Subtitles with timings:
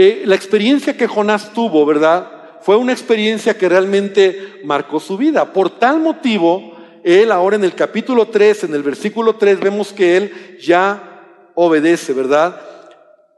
[0.00, 2.30] Eh, la experiencia que Jonás tuvo, ¿verdad?
[2.60, 5.52] Fue una experiencia que realmente marcó su vida.
[5.52, 10.16] Por tal motivo, él ahora en el capítulo 3, en el versículo 3, vemos que
[10.16, 12.60] él ya obedece, ¿verdad?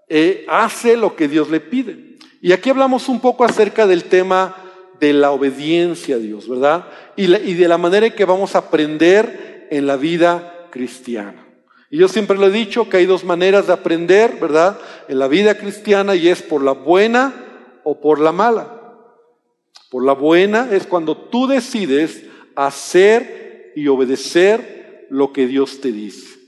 [0.06, 2.18] Eh, hace lo que Dios le pide.
[2.42, 4.54] Y aquí hablamos un poco acerca del tema
[5.00, 6.84] de la obediencia a Dios, ¿verdad?
[7.16, 11.49] Y, y de la manera en que vamos a aprender en la vida cristiana.
[11.90, 14.78] Y yo siempre lo he dicho que hay dos maneras de aprender, ¿verdad?
[15.08, 17.34] En la vida cristiana y es por la buena
[17.82, 18.80] o por la mala.
[19.90, 26.38] Por la buena es cuando tú decides hacer y obedecer lo que Dios te dice.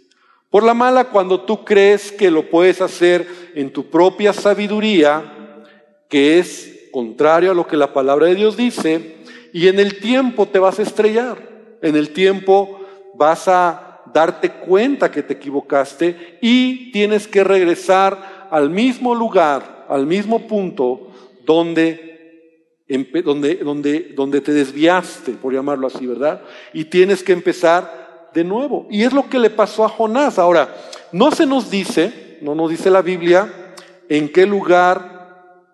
[0.49, 5.65] Por la mala cuando tú crees que lo puedes hacer en tu propia sabiduría,
[6.09, 9.17] que es contrario a lo que la palabra de Dios dice,
[9.53, 11.51] y en el tiempo te vas a estrellar.
[11.83, 12.81] En el tiempo
[13.15, 20.07] vas a darte cuenta que te equivocaste y tienes que regresar al mismo lugar, al
[20.07, 21.09] mismo punto
[21.45, 22.85] donde,
[23.25, 26.43] donde, donde, donde te desviaste, por llamarlo así, ¿verdad?
[26.73, 28.87] Y tienes que empezar de nuevo.
[28.91, 30.39] Y es lo que le pasó a Jonás.
[30.39, 30.75] Ahora,
[31.13, 33.75] no se nos dice, no nos dice la Biblia,
[34.09, 35.13] en qué lugar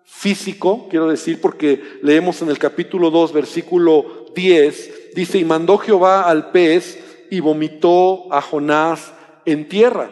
[0.05, 6.23] físico, quiero decir, porque leemos en el capítulo 2, versículo 10, dice, y mandó Jehová
[6.23, 9.13] al pez, y vomitó a Jonás
[9.45, 10.09] en tierra.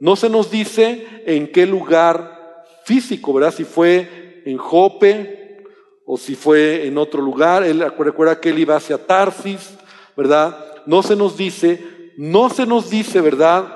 [0.00, 3.52] No se nos dice en qué lugar físico, ¿verdad?
[3.52, 5.64] Si fue en Jope
[6.06, 7.64] o si fue en otro lugar.
[7.64, 9.76] Él recuerda que él iba hacia Tarsis,
[10.16, 10.56] ¿verdad?
[10.86, 13.74] No se nos dice, no se nos dice, ¿verdad?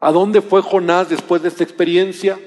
[0.00, 2.38] ¿A dónde fue Jonás después de esta experiencia?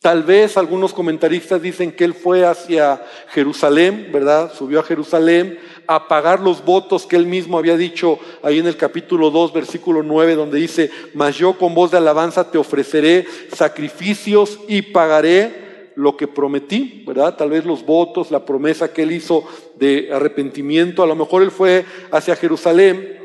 [0.00, 4.52] Tal vez algunos comentaristas dicen que él fue hacia Jerusalén, ¿verdad?
[4.52, 8.76] Subió a Jerusalén a pagar los votos que él mismo había dicho ahí en el
[8.76, 14.58] capítulo 2, versículo 9, donde dice, mas yo con voz de alabanza te ofreceré sacrificios
[14.68, 17.36] y pagaré lo que prometí, ¿verdad?
[17.36, 19.44] Tal vez los votos, la promesa que él hizo
[19.76, 23.20] de arrepentimiento, a lo mejor él fue hacia Jerusalén.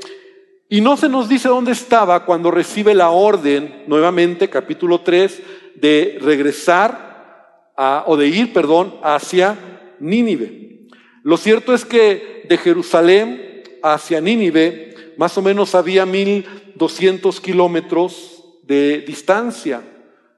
[0.70, 5.42] Y no se nos dice dónde estaba cuando recibe la orden, nuevamente, capítulo 3,
[5.76, 9.58] de regresar a, o de ir, perdón, hacia
[10.00, 10.69] Nínive.
[11.24, 19.00] Lo cierto es que de Jerusalén hacia Nínive más o menos había 1200 kilómetros de
[19.00, 19.82] distancia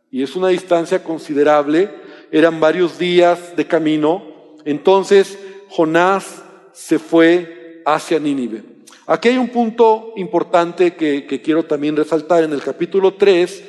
[0.09, 1.89] y es una distancia considerable,
[2.31, 4.23] eran varios días de camino.
[4.65, 6.43] Entonces Jonás
[6.73, 8.63] se fue hacia Nínive.
[9.05, 13.63] Aquí hay un punto importante que, quiero también resaltar en el capítulo 3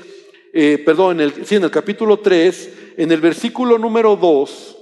[0.54, 4.76] eh, perdón, en el, sí, en el capítulo 3, en el versículo número 2,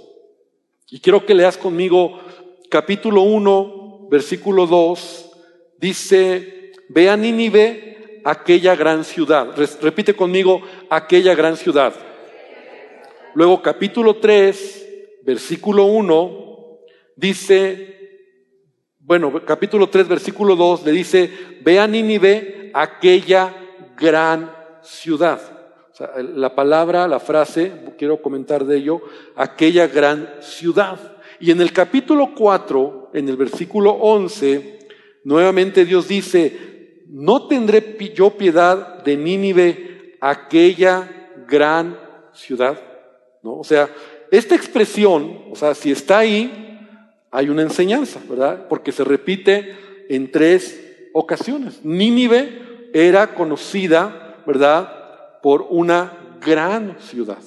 [0.91, 2.21] y quiero que leas conmigo
[2.69, 5.31] capítulo 1, versículo 2,
[5.79, 9.55] dice, ve a Nínive, aquella gran ciudad.
[9.81, 11.95] Repite conmigo, aquella gran ciudad.
[13.35, 14.89] Luego capítulo 3,
[15.25, 16.79] versículo 1,
[17.17, 17.97] dice,
[18.99, 21.31] bueno, capítulo 3, versículo 2, le dice,
[21.63, 23.55] ve a Nínive, aquella
[23.97, 24.53] gran
[24.83, 25.60] ciudad
[26.35, 29.03] la palabra, la frase, quiero comentar de ello,
[29.37, 30.99] aquella gran ciudad.
[31.39, 34.79] Y en el capítulo 4, en el versículo 11,
[35.25, 41.99] nuevamente Dios dice, no tendré yo piedad de Nínive, aquella gran
[42.33, 42.79] ciudad.
[43.43, 43.59] ¿No?
[43.59, 43.89] O sea,
[44.31, 46.79] esta expresión, o sea, si está ahí,
[47.31, 48.67] hay una enseñanza, ¿verdad?
[48.69, 49.77] Porque se repite
[50.09, 51.85] en tres ocasiones.
[51.85, 55.00] Nínive era conocida, ¿verdad?
[55.43, 57.43] Por una gran ciudad.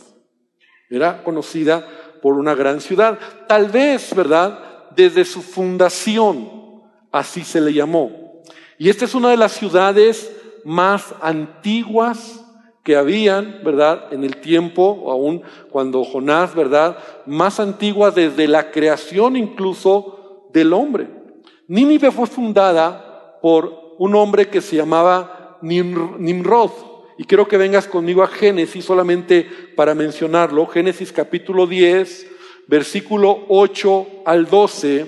[0.89, 1.87] Era conocida
[2.21, 3.17] por una gran ciudad.
[3.47, 4.59] Tal vez, ¿verdad?
[4.95, 8.43] Desde su fundación, así se le llamó.
[8.77, 12.43] Y esta es una de las ciudades más antiguas
[12.83, 14.11] que habían, ¿verdad?
[14.11, 16.97] En el tiempo, aún cuando Jonás, ¿verdad?
[17.25, 21.07] Más antiguas desde la creación incluso del hombre.
[21.67, 26.71] Nínive fue fundada por un hombre que se llamaba Nimrod.
[27.23, 29.47] Y quiero que vengas conmigo a Génesis solamente
[29.77, 30.67] para mencionarlo.
[30.67, 32.27] Génesis capítulo 10,
[32.67, 35.05] versículo 8 al 12,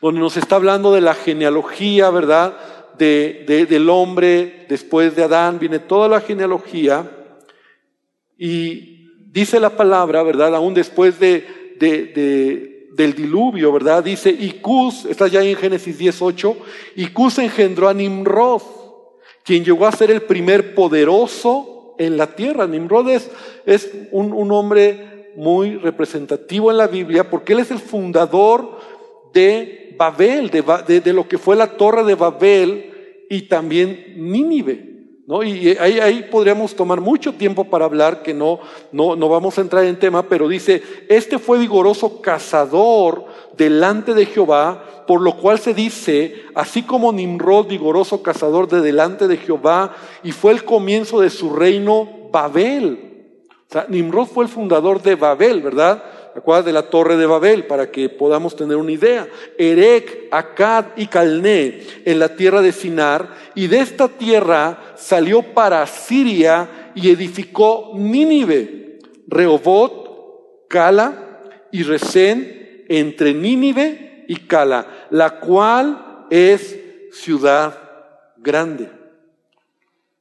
[0.00, 2.56] donde nos está hablando de la genealogía, ¿verdad?
[2.96, 7.10] De, del hombre después de Adán, viene toda la genealogía.
[8.38, 10.54] Y dice la palabra, ¿verdad?
[10.54, 14.02] Aún después de, de, del diluvio, ¿verdad?
[14.02, 16.56] Dice, y Cus, está ya en Génesis 18,
[16.96, 18.79] y Cus engendró a Nimrod
[19.50, 22.68] quien llegó a ser el primer poderoso en la tierra.
[22.68, 28.78] Nimrod es, un, hombre muy representativo en la Biblia porque él es el fundador
[29.34, 34.89] de Babel, de, de, lo que fue la torre de Babel y también Nínive.
[35.44, 38.58] Y ahí, ahí podríamos tomar mucho tiempo para hablar, que no,
[38.90, 44.26] no, no vamos a entrar en tema, pero dice, este fue vigoroso cazador delante de
[44.26, 49.94] Jehová, por lo cual se dice, así como Nimrod, vigoroso cazador de delante de Jehová,
[50.24, 53.06] y fue el comienzo de su reino Babel.
[53.68, 56.02] O sea, Nimrod fue el fundador de Babel, ¿verdad?
[56.38, 57.66] Acuerdas de la torre de Babel?
[57.66, 59.28] Para que podamos tener una idea.
[59.58, 65.86] Erec, Akkad y Calné en la tierra de Sinar, y de esta tierra salió para
[65.86, 71.40] Siria y edificó Nínive, Rehobot, Cala
[71.72, 76.78] y Resén entre Nínive y Cala, la cual es
[77.12, 77.76] ciudad
[78.36, 78.88] grande.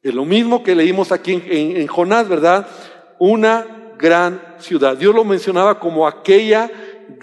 [0.01, 2.67] Es lo mismo que leímos aquí en, en Jonás, ¿verdad?
[3.19, 4.97] Una gran ciudad.
[4.97, 6.71] Dios lo mencionaba como aquella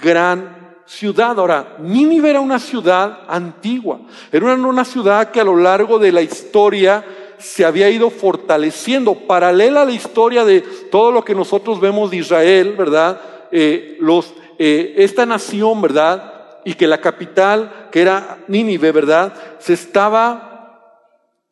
[0.01, 1.39] gran ciudad.
[1.39, 4.01] Ahora, Nínive era una ciudad antigua,
[4.31, 7.05] era una, una ciudad que a lo largo de la historia
[7.39, 12.19] se había ido fortaleciendo, paralela a la historia de todo lo que nosotros vemos de
[12.19, 13.21] Israel, ¿verdad?
[13.51, 16.33] Eh, los, eh, esta nación, ¿verdad?
[16.65, 19.35] Y que la capital, que era Nínive, ¿verdad?
[19.59, 20.57] Se estaba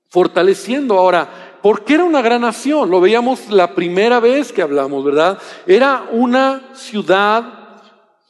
[0.09, 0.99] fortaleciendo.
[0.99, 2.91] Ahora, ¿Por qué era una gran nación?
[2.91, 5.39] Lo veíamos la primera vez que hablamos, ¿verdad?
[5.67, 7.43] Era una ciudad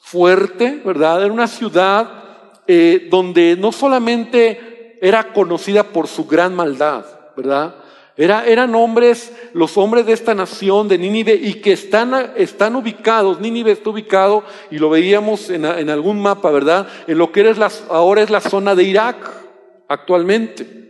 [0.02, 1.20] fuerte, ¿verdad?
[1.20, 2.12] Era una ciudad
[2.68, 7.74] eh, donde no solamente era conocida por su gran maldad, ¿verdad?
[8.16, 13.40] Era, eran hombres, los hombres de esta nación de Nínive y que están, están ubicados,
[13.40, 16.86] Nínive está ubicado y lo veíamos en, en algún mapa, ¿verdad?
[17.08, 17.58] En lo que eres
[17.90, 19.16] ahora es la zona de Irak
[19.88, 20.83] actualmente.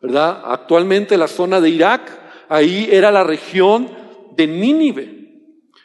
[0.00, 0.42] ¿Verdad?
[0.44, 2.10] Actualmente la zona de Irak,
[2.48, 3.88] ahí era la región
[4.36, 5.20] de Nínive.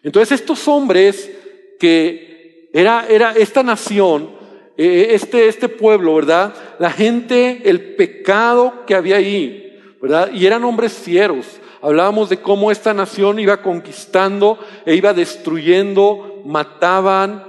[0.03, 1.31] Entonces estos hombres
[1.79, 4.29] que era, era esta nación,
[4.77, 6.53] eh, este, este pueblo, ¿verdad?
[6.79, 10.31] La gente, el pecado que había ahí, ¿verdad?
[10.33, 11.45] Y eran hombres fieros.
[11.81, 17.43] Hablábamos de cómo esta nación iba conquistando e iba destruyendo, mataban,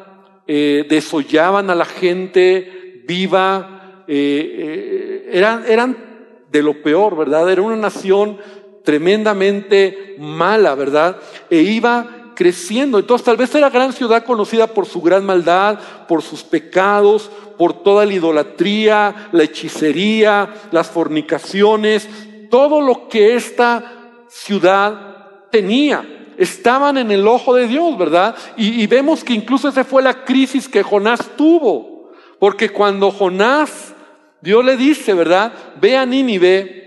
[0.47, 6.16] eh, desollaban a la gente viva, eh, eran, eran
[6.51, 7.51] de lo peor, ¿verdad?
[7.51, 8.39] Era una nación
[8.85, 11.17] tremendamente mala, ¿verdad?
[11.51, 12.99] E iba creciendo.
[13.01, 17.83] Entonces tal vez era gran ciudad conocida por su gran maldad, por sus pecados, por
[17.83, 22.09] toda la idolatría, la hechicería, las fornicaciones,
[22.49, 26.05] todo lo que esta ciudad tenía.
[26.39, 28.37] Estaban en el ojo de Dios, ¿verdad?
[28.57, 32.13] Y, vemos que incluso esa fue la crisis que Jonás tuvo.
[32.39, 33.95] Porque cuando Jonás
[34.41, 35.53] Dios le dice, ¿verdad?
[35.81, 36.85] Ve a Nínive.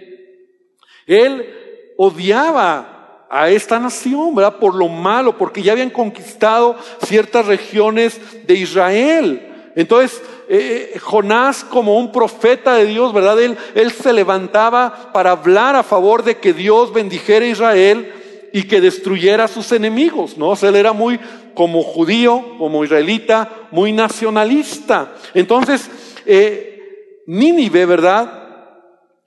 [1.08, 4.58] Él odiaba a esta nación, ¿verdad?
[4.58, 6.76] Por lo malo, porque ya habían conquistado
[7.06, 9.72] ciertas regiones de Israel.
[9.76, 13.40] Entonces, eh, eh, Jonás como un profeta de Dios, ¿verdad?
[13.40, 18.14] Él, él se levantaba para hablar a favor de que Dios bendijera a Israel
[18.52, 20.54] y que destruyera a sus enemigos, ¿no?
[20.54, 21.20] Él era muy
[21.54, 25.14] como judío, como israelita, muy nacionalista.
[25.34, 25.90] Entonces,
[26.26, 26.79] eh,
[27.30, 28.28] Nínive, ¿verdad?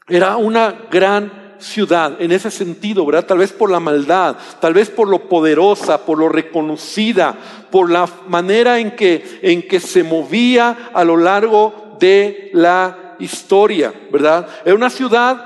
[0.09, 3.27] Era una gran ciudad en ese sentido, ¿verdad?
[3.27, 7.37] Tal vez por la maldad, tal vez por lo poderosa, por lo reconocida,
[7.71, 13.95] por la manera en que, en que se movía a lo largo de la historia,
[14.11, 14.49] ¿verdad?
[14.65, 15.45] Era una ciudad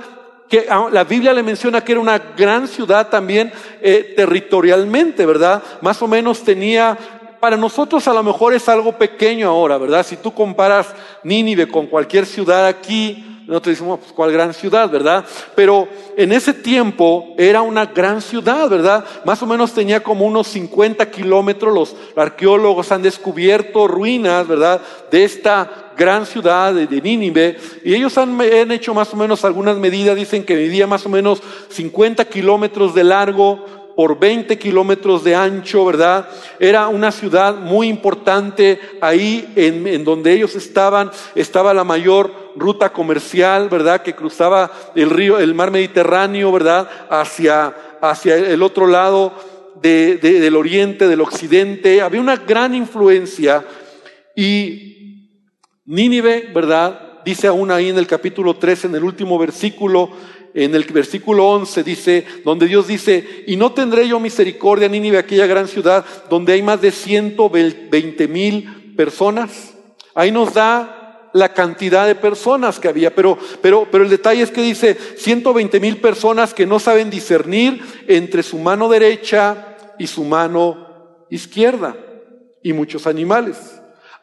[0.49, 5.62] que ah, la Biblia le menciona que era una gran ciudad también eh, territorialmente, ¿verdad?
[5.82, 6.97] Más o menos tenía
[7.41, 10.05] para nosotros a lo mejor es algo pequeño ahora, ¿verdad?
[10.05, 10.89] Si tú comparas
[11.22, 15.25] Nínive con cualquier ciudad aquí, nosotros decimos, pues, ¿cuál gran ciudad, verdad?
[15.55, 19.05] Pero en ese tiempo era una gran ciudad, ¿verdad?
[19.25, 21.72] Más o menos tenía como unos 50 kilómetros.
[21.72, 24.81] Los arqueólogos han descubierto ruinas, ¿verdad?
[25.13, 27.56] De esta gran ciudad de, Nínive.
[27.84, 30.17] Y ellos han, han, hecho más o menos algunas medidas.
[30.17, 35.84] Dicen que medía más o menos 50 kilómetros de largo, por 20 kilómetros de ancho,
[35.86, 36.29] ¿verdad?
[36.60, 43.70] Era una ciudad muy importante ahí en, donde ellos estaban, estaba la mayor ruta comercial,
[43.70, 44.03] ¿verdad?
[44.03, 46.88] Que cruzaba el río, el mar Mediterráneo, ¿verdad?
[47.08, 49.32] Hacia, hacia el otro lado
[49.81, 52.03] del oriente, del occidente.
[52.03, 53.65] Había una gran influencia
[54.36, 54.86] y
[55.86, 57.22] Nínive, ¿verdad?
[57.24, 60.10] Dice aún ahí en el capítulo 13, en el último versículo,
[60.56, 65.19] en el versículo 11 dice, donde Dios dice, y no tendré yo misericordia ni Nínive,
[65.19, 69.75] aquella gran ciudad donde hay más de 120 mil personas.
[70.15, 74.51] Ahí nos da la cantidad de personas que había, pero, pero, pero el detalle es
[74.51, 80.25] que dice 120 mil personas que no saben discernir entre su mano derecha y su
[80.25, 81.96] mano izquierda,
[82.63, 83.76] y muchos animales.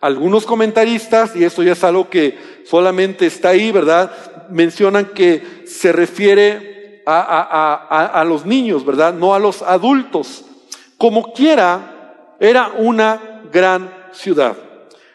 [0.04, 4.12] Algunos comentaristas, y esto ya es algo que solamente está ahí, ¿verdad?
[4.50, 9.14] mencionan que se refiere a, los niños, ¿verdad?
[9.14, 10.44] No a los adultos.
[10.98, 14.58] Como quiera, era una gran ciudad.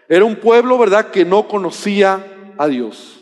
[0.09, 2.25] Era un pueblo, ¿verdad?, que no conocía
[2.57, 3.21] a Dios.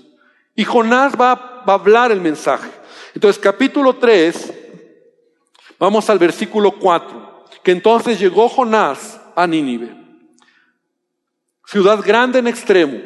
[0.54, 2.70] Y Jonás va, va a hablar el mensaje.
[3.12, 4.52] Entonces, capítulo 3,
[5.80, 10.05] vamos al versículo 4, que entonces llegó Jonás a Nínive,
[11.66, 12.98] ciudad grande en extremo,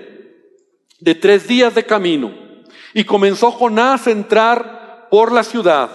[1.00, 2.32] de tres días de camino,
[2.92, 5.90] y comenzó Jonás a entrar por la ciudad,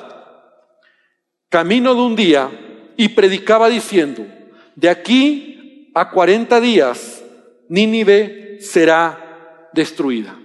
[1.49, 2.49] camino de un día,
[2.97, 4.25] y predicaba diciendo,
[4.75, 7.23] de aquí a cuarenta días,
[7.69, 10.37] Nínive será destruida.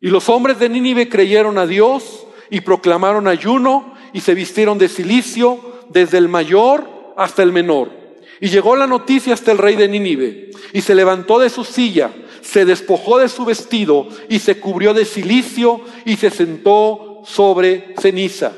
[0.00, 4.88] Y los hombres de Nínive creyeron a Dios y proclamaron ayuno y se vistieron de
[4.88, 7.99] silicio desde el mayor hasta el menor.
[8.40, 12.10] Y llegó la noticia hasta el rey de Nínive y se levantó de su silla,
[12.40, 18.52] se despojó de su vestido y se cubrió de silicio y se sentó sobre ceniza.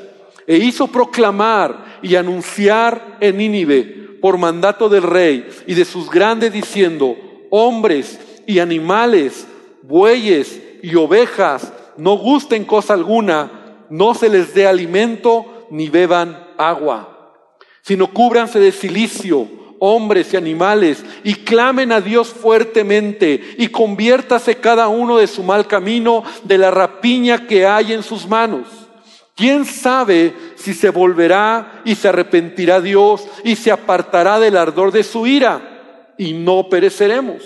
[0.47, 6.53] E hizo proclamar y anunciar en Nínive por mandato del rey y de sus grandes
[6.53, 7.17] diciendo,
[7.49, 9.45] hombres y animales,
[9.81, 17.35] bueyes y ovejas no gusten cosa alguna, no se les dé alimento ni beban agua,
[17.81, 19.47] sino cúbranse de silicio,
[19.85, 25.67] hombres y animales, y clamen a Dios fuertemente, y conviértase cada uno de su mal
[25.67, 28.65] camino, de la rapiña que hay en sus manos.
[29.35, 35.03] ¿Quién sabe si se volverá y se arrepentirá Dios y se apartará del ardor de
[35.03, 37.43] su ira y no pereceremos?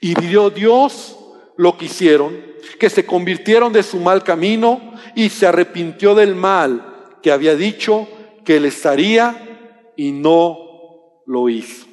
[0.00, 1.16] Y dio Dios
[1.56, 2.36] lo que hicieron,
[2.80, 8.08] que se convirtieron de su mal camino y se arrepintió del mal que había dicho
[8.44, 10.69] que les haría y no
[11.30, 11.86] lo hizo.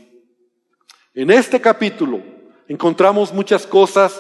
[1.13, 2.22] En este capítulo
[2.67, 4.20] encontramos muchas cosas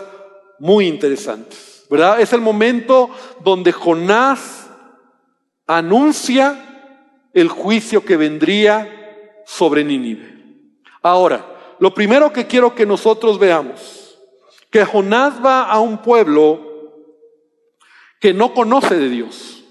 [0.59, 2.21] muy interesantes, ¿verdad?
[2.21, 3.09] Es el momento
[3.43, 4.69] donde Jonás
[5.65, 10.35] anuncia el juicio que vendría sobre Nínive.
[11.01, 14.19] Ahora, lo primero que quiero que nosotros veamos
[14.69, 16.61] que Jonás va a un pueblo
[18.19, 19.63] que no conoce de Dios.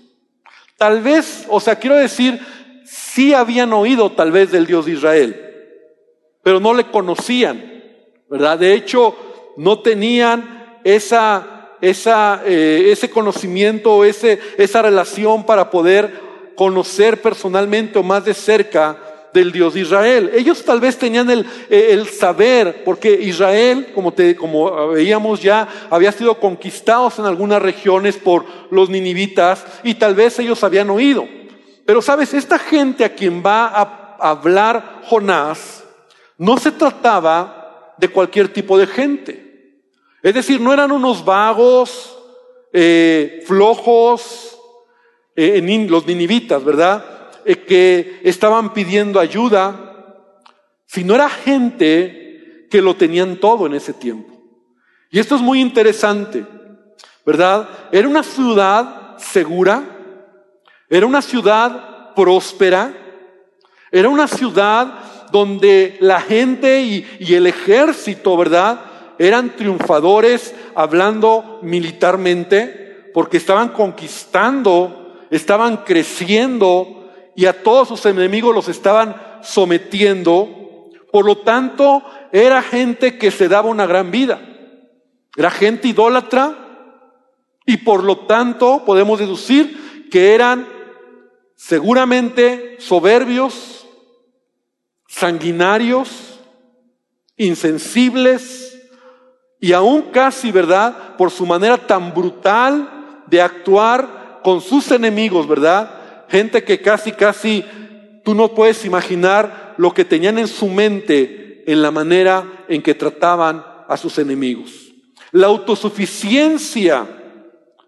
[0.77, 2.41] Tal vez, o sea, quiero decir,
[3.17, 5.35] sí habían oído tal vez del Dios de Israel,
[6.43, 7.83] pero no le conocían,
[8.29, 8.59] ¿verdad?
[8.59, 9.17] De hecho,
[9.57, 18.03] no tenían esa, esa, eh, ese conocimiento, ese, esa relación para poder conocer personalmente o
[18.03, 18.99] más de cerca
[19.33, 20.31] del Dios de Israel.
[20.35, 25.67] Ellos tal vez tenían el, eh, el saber, porque Israel, como, te, como veíamos ya,
[25.89, 31.27] había sido conquistados en algunas regiones por los ninivitas y tal vez ellos habían oído.
[31.87, 35.85] Pero sabes, esta gente a quien va a hablar Jonás,
[36.37, 39.81] no se trataba de cualquier tipo de gente.
[40.23, 42.19] Es decir, no eran unos vagos,
[42.73, 44.59] eh, flojos,
[45.37, 47.05] eh, los ninivitas, ¿verdad?
[47.45, 50.25] Eh, que estaban pidiendo ayuda,
[50.87, 54.33] sino era gente que lo tenían todo en ese tiempo.
[55.11, 56.45] Y esto es muy interesante,
[57.25, 57.69] ¿verdad?
[57.93, 59.96] Era una ciudad segura,
[60.89, 62.93] era una ciudad próspera,
[63.91, 65.01] era una ciudad
[65.33, 68.81] donde la gente y, el ejército, ¿verdad?
[69.19, 78.69] Eran triunfadores hablando militarmente, porque estaban conquistando, estaban creciendo, y a todos sus enemigos los
[78.69, 80.49] estaban sometiendo.
[81.13, 82.03] Por lo tanto,
[82.33, 84.41] era gente que se daba una gran vida.
[85.37, 86.57] Era gente idólatra
[87.67, 90.67] y por lo tanto podemos deducir que eran
[91.57, 93.87] seguramente soberbios,
[95.09, 96.41] sanguinarios,
[97.37, 98.79] insensibles
[99.59, 101.17] y aún casi, ¿verdad?
[101.17, 105.97] Por su manera tan brutal de actuar con sus enemigos, ¿verdad?
[106.29, 107.65] gente que casi, casi
[108.25, 112.95] tú no puedes imaginar lo que tenían en su mente en la manera en que
[112.95, 114.93] trataban a sus enemigos.
[115.33, 117.07] La autosuficiencia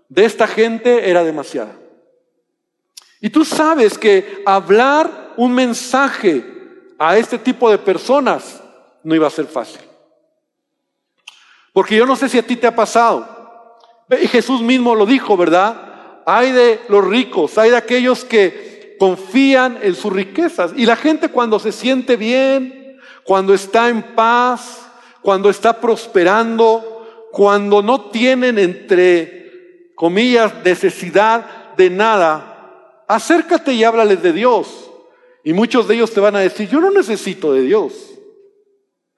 [0.09, 1.78] de esta gente era demasiada.
[3.21, 6.45] Y tú sabes que hablar un mensaje
[6.99, 8.63] a este tipo de personas
[9.03, 9.81] no iba a ser fácil.
[11.73, 13.79] Porque yo no sé si a ti te ha pasado.
[14.11, 15.89] Y Jesús mismo lo dijo, ¿verdad?
[16.31, 20.73] hay de los ricos, hay de aquellos que confían en sus riquezas.
[20.77, 24.91] Y la gente cuando se siente bien, cuando está en paz,
[25.23, 32.58] cuando está prosperando, cuando no tienen entre comillas necesidad de nada,
[33.09, 34.91] acércate y háblales de Dios.
[35.43, 38.15] Y muchos de ellos te van a decir, yo no necesito de Dios,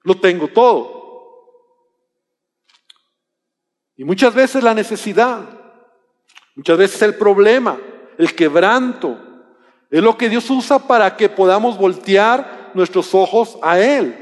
[0.03, 0.99] lo tengo todo.
[3.97, 5.61] Y muchas veces la necesidad
[6.55, 7.79] Muchas veces el problema,
[8.17, 9.17] el quebranto,
[9.89, 14.15] es lo que Dios usa para que podamos voltear nuestros ojos a Él.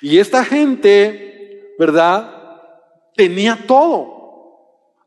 [0.00, 2.30] Y esta gente, ¿verdad?
[3.16, 4.12] Tenía todo.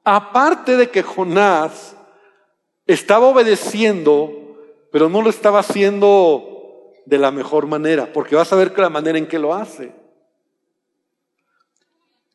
[0.03, 1.95] Aparte de que Jonás
[2.87, 4.57] estaba obedeciendo,
[4.91, 9.17] pero no lo estaba haciendo de la mejor manera, porque vas a ver la manera
[9.17, 9.93] en que lo hace.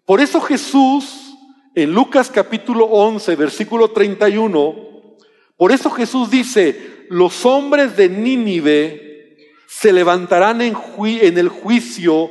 [0.05, 1.35] Por eso Jesús,
[1.75, 4.93] en Lucas capítulo 11, versículo 31,
[5.57, 12.31] por eso Jesús dice, los hombres de Nínive se levantarán en, en el juicio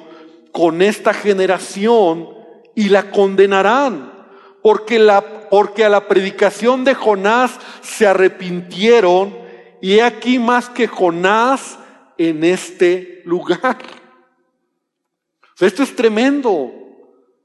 [0.51, 2.29] con esta generación
[2.75, 4.20] y la condenarán,
[4.61, 4.97] porque,
[5.85, 9.35] a la predicación de Jonás se arrepintieron
[9.81, 11.79] y he aquí más que Jonás
[12.17, 13.77] en este lugar.
[15.59, 16.71] Esto es tremendo.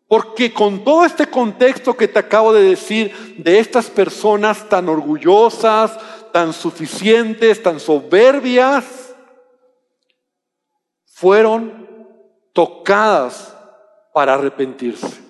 [0.09, 5.99] Porque con todo este contexto que te acabo de decir de estas personas tan orgullosas,
[6.33, 8.85] tan suficientes, tan soberbias,
[11.07, 11.89] fueron
[12.53, 13.57] tocadas
[14.13, 15.26] para arrepentirse.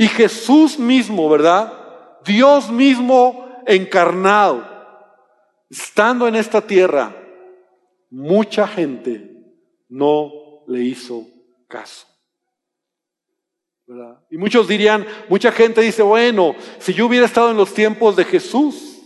[0.00, 1.74] Y Jesús mismo, ¿verdad?
[2.24, 4.66] Dios mismo encarnado,
[5.68, 7.14] estando en esta tierra,
[8.08, 9.30] mucha gente
[9.90, 10.32] no
[10.68, 11.26] le hizo
[11.68, 12.06] caso.
[14.30, 18.24] Y muchos dirían, mucha gente dice, bueno, si yo hubiera estado en los tiempos de
[18.24, 19.02] Jesús,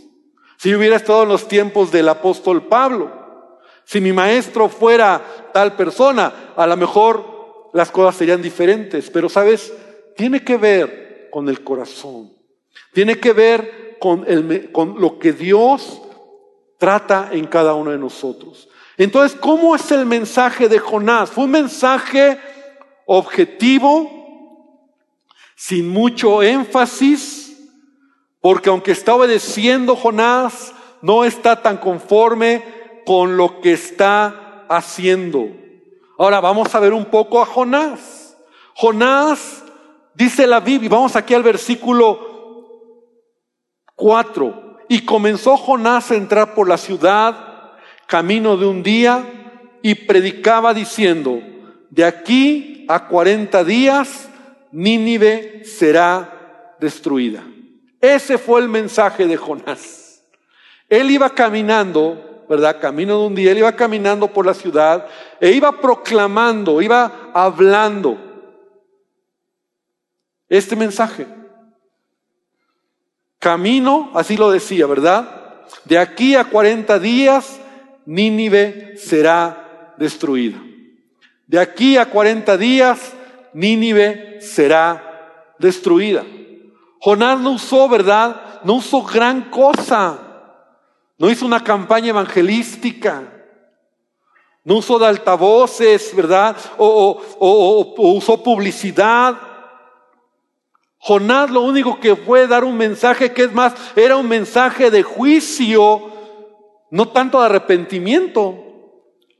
[0.58, 5.74] si yo hubiera estado en los tiempos del apóstol Pablo, si mi maestro fuera tal
[5.74, 9.72] persona, a lo mejor las cosas serían diferentes, pero sabes,
[10.16, 12.32] tiene que ver con el corazón,
[12.92, 16.02] tiene que ver con, lo que Dios
[16.78, 18.68] trata en cada uno de nosotros.
[18.96, 21.30] Entonces, ¿cómo es el mensaje de Jonás?
[21.30, 22.38] Fue un mensaje
[23.06, 24.10] objetivo,
[25.56, 27.56] sin mucho énfasis,
[28.40, 32.62] porque aunque está obedeciendo Jonás, no está tan conforme
[33.04, 35.48] con lo que está haciendo.
[36.18, 38.36] Ahora vamos a ver un poco a Jonás.
[38.74, 39.63] Jonás,
[40.14, 42.32] dice la Biblia, vamos aquí al versículo
[43.96, 47.72] 4, y comenzó Jonás a entrar por la ciudad,
[48.06, 49.24] camino de un día,
[49.82, 51.40] y predicaba diciendo,
[51.90, 54.28] de aquí a cuarenta días,
[54.72, 57.44] Nínive será destruida.
[58.00, 60.22] Ese fue el mensaje de Jonás.
[60.88, 62.80] Él iba caminando, ¿verdad?
[62.80, 65.06] Camino de un día, él iba caminando por la ciudad
[65.40, 68.23] e iba proclamando, iba hablando
[70.58, 71.26] este mensaje.
[73.38, 75.64] Camino, así lo decía, ¿verdad?
[75.84, 77.60] De aquí a 40 días,
[78.06, 80.62] Nínive será destruida.
[81.46, 83.12] De aquí a 40 días,
[83.52, 86.24] Nínive será destruida.
[87.00, 88.62] Jonás no usó, ¿verdad?
[88.64, 90.18] No usó gran cosa.
[91.18, 93.22] No hizo una campaña evangelística.
[94.64, 96.56] No usó de altavoces, ¿verdad?
[96.78, 99.36] O, o, usó publicidad.
[101.06, 105.02] Jonás lo único que fue dar un mensaje que es más, era un mensaje de
[105.02, 106.10] juicio,
[106.90, 108.56] no tanto de arrepentimiento.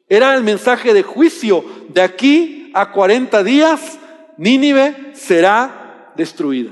[0.07, 1.65] Era el mensaje de juicio.
[1.89, 3.99] De aquí a 40 días
[4.37, 6.71] Nínive será destruida.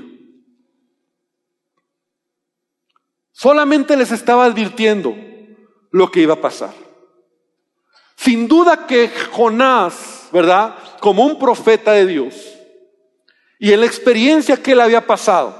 [3.31, 5.15] Solamente les estaba advirtiendo
[5.89, 6.75] lo que iba a pasar.
[8.15, 10.75] Sin duda que Jonás, ¿verdad?
[10.99, 12.52] Como un profeta de Dios,
[13.63, 15.55] y en la experiencia que él había pasado,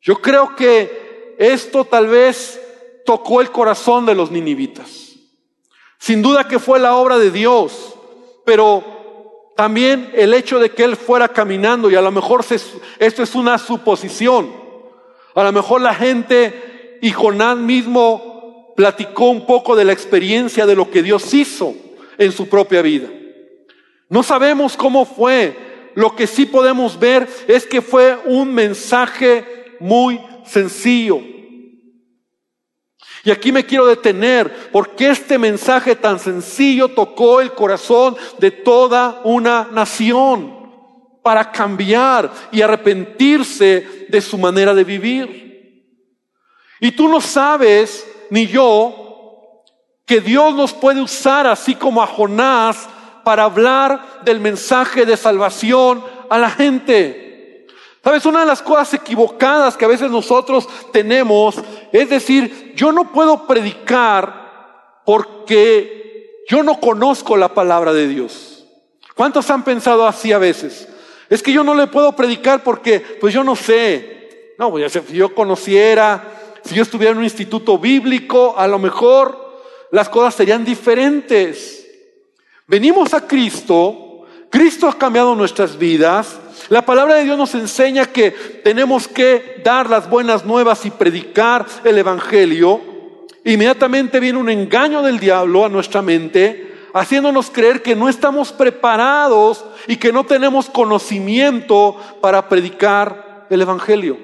[0.00, 2.58] yo creo que esto tal vez
[3.04, 5.10] tocó el corazón de los ninivitas.
[5.98, 7.96] Sin duda que fue la obra de Dios,
[8.46, 12.46] pero también el hecho de que él fuera caminando, y a lo mejor
[12.98, 14.50] esto es una suposición,
[15.34, 20.76] a lo mejor la gente y Jonás mismo platicó un poco de la experiencia de
[20.76, 21.74] lo que Dios hizo
[22.16, 23.10] en su propia vida.
[24.08, 30.20] No sabemos cómo fue, lo que sí podemos ver es que fue un mensaje muy
[30.44, 31.20] sencillo,
[33.22, 39.20] y aquí me quiero detener porque este mensaje tan sencillo tocó el corazón de toda
[39.24, 40.58] una nación
[41.22, 45.84] para cambiar y arrepentirse de su manera de vivir.
[46.80, 49.64] Y tú no sabes, ni yo,
[50.06, 52.88] que Dios nos puede usar así como a Jonás
[53.24, 57.66] para hablar del mensaje de salvación a la gente.
[58.02, 61.56] Sabes, una de las cosas equivocadas que a veces nosotros tenemos
[61.92, 68.66] es decir, yo no puedo predicar porque yo no conozco la palabra de Dios.
[69.14, 70.88] ¿Cuántos han pensado así a veces?
[71.28, 74.54] Es que yo no le puedo predicar porque, pues yo no sé.
[74.58, 79.62] No, pues si yo conociera, si yo estuviera en un instituto bíblico, a lo mejor
[79.90, 81.79] las cosas serían diferentes.
[82.70, 86.38] Venimos a Cristo, Cristo ha cambiado nuestras vidas.
[86.68, 88.30] La palabra de Dios nos enseña que
[88.62, 92.80] tenemos que dar las buenas nuevas y predicar el Evangelio.
[93.44, 99.64] Inmediatamente viene un engaño del diablo a nuestra mente haciéndonos creer que no estamos preparados
[99.88, 104.16] y que no tenemos conocimiento para predicar el Evangelio.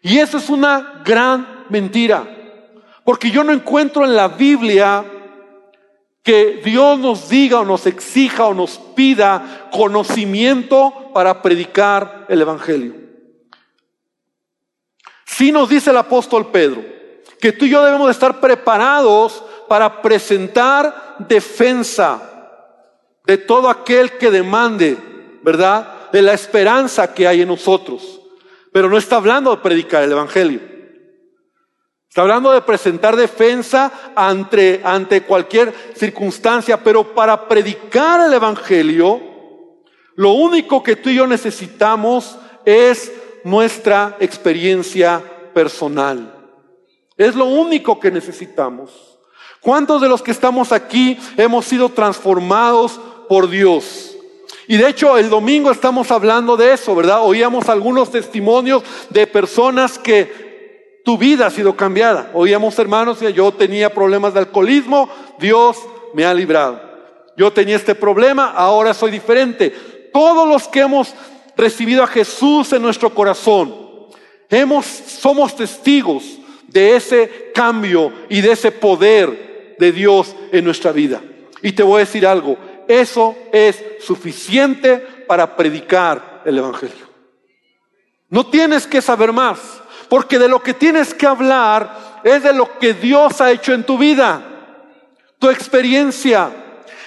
[0.00, 2.26] Y eso es una gran mentira,
[3.04, 5.04] porque yo no encuentro en la Biblia
[6.24, 12.94] que Dios nos diga o nos exija o nos pida conocimiento para predicar el Evangelio.
[15.26, 16.82] Sí nos dice el apóstol Pedro
[17.40, 22.22] que tú y yo debemos de estar preparados para presentar defensa
[23.26, 24.96] de todo aquel que demande,
[25.42, 26.10] ¿verdad?
[26.10, 28.20] De la esperanza que hay en nosotros.
[28.72, 30.73] Pero no está hablando de predicar el Evangelio.
[32.14, 39.20] Está hablando de presentar defensa ante, ante cualquier circunstancia, pero para predicar el Evangelio,
[40.14, 43.10] lo único que tú y yo necesitamos es
[43.42, 46.32] nuestra experiencia personal.
[47.16, 49.18] Es lo único que necesitamos.
[49.60, 54.14] ¿Cuántos de los que estamos aquí hemos sido transformados por Dios?
[54.66, 57.22] Y de hecho el domingo estamos hablando de eso, ¿verdad?
[57.22, 60.43] Oíamos algunos testimonios de personas que
[61.04, 62.30] tu vida ha sido cambiada.
[62.32, 65.78] Oíamos hermanos, yo tenía problemas de alcoholismo, Dios
[66.14, 66.80] me ha librado.
[67.36, 69.70] Yo tenía este problema, ahora soy diferente.
[70.12, 71.14] Todos los que hemos
[71.56, 73.74] recibido a Jesús en nuestro corazón,
[74.48, 76.24] hemos, somos testigos
[76.68, 81.22] de ese cambio y de ese poder de Dios en nuestra vida.
[81.62, 82.56] Y te voy a decir algo,
[82.88, 87.04] eso es suficiente para predicar el Evangelio.
[88.28, 89.82] No tienes que saber más,
[90.14, 93.82] porque de lo que tienes que hablar es de lo que Dios ha hecho en
[93.82, 94.40] tu vida,
[95.40, 96.52] tu experiencia.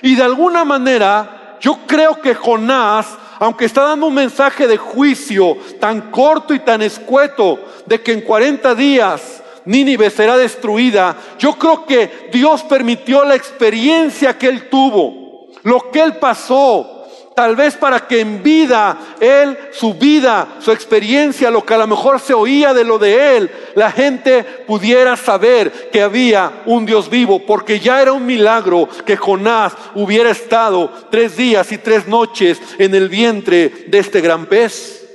[0.02, 3.08] Y de alguna manera, yo creo que Jonás,
[3.40, 8.20] aunque está dando un mensaje de juicio tan corto y tan escueto, de que en
[8.20, 11.16] 40 días Nínive será destruida.
[11.40, 16.97] Yo creo que Dios permitió la experiencia que él tuvo, lo que él pasó,
[17.38, 21.86] tal vez para que en vida, él, su vida, su experiencia, lo que a lo
[21.86, 27.12] mejor se oía de lo de él, la gente pudiera saber que había un Dios
[27.12, 32.60] vivo, porque ya era un milagro que Jonás hubiera estado tres días y tres noches
[32.80, 35.07] en el vientre de este gran pez.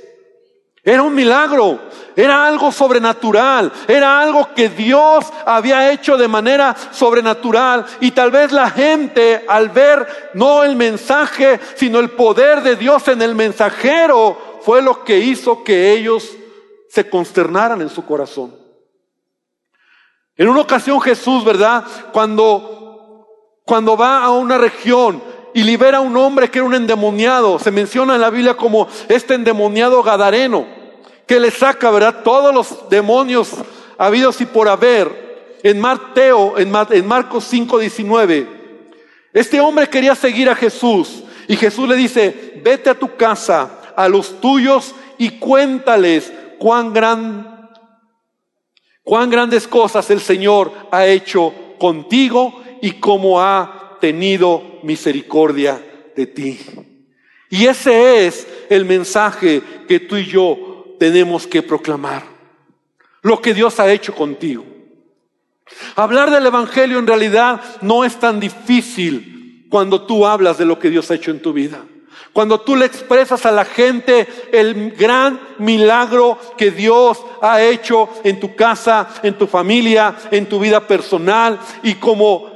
[0.85, 1.79] Era un milagro,
[2.13, 8.51] era algo sobrenatural, era algo que Dios había hecho de manera sobrenatural y tal vez
[8.51, 14.59] la gente al ver no el mensaje, sino el poder de Dios en el mensajero,
[14.61, 16.29] fue lo que hizo que ellos
[16.89, 18.53] se consternaran en su corazón.
[20.35, 21.85] En una ocasión Jesús, ¿verdad?
[22.11, 23.27] Cuando,
[23.63, 27.59] cuando va a una región y libera a un hombre que era un endemoniado.
[27.59, 30.65] Se menciona en la Biblia como este endemoniado gadareno,
[31.27, 32.23] que le saca, ¿verdad?
[32.23, 33.51] Todos los demonios
[33.97, 35.23] habidos y por haber.
[35.63, 36.69] En Mateo, en,
[37.07, 38.47] Marcos 5, 19.
[39.31, 44.09] Este hombre quería seguir a Jesús y Jesús le dice, vete a tu casa, a
[44.09, 46.93] los tuyos y cuéntales cuán
[49.03, 53.72] cuán grandes cosas el Señor ha hecho contigo y cómo ha
[54.03, 55.81] tenido misericordia
[56.13, 56.59] de ti.
[57.49, 62.23] Y ese es el mensaje que tú y yo tenemos que proclamar.
[63.21, 64.65] Lo que Dios ha hecho contigo.
[65.95, 70.89] Hablar del Evangelio en realidad no es tan difícil cuando tú hablas de lo que
[70.89, 71.85] Dios ha hecho en tu vida.
[72.33, 78.41] Cuando tú le expresas a la gente el gran milagro que Dios ha hecho en
[78.41, 82.52] tu casa, en tu familia, en tu vida personal y como